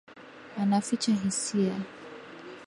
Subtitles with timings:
[0.57, 1.75] Anaficha hisia